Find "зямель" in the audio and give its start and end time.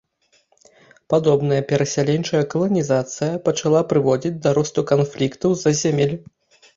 5.83-6.15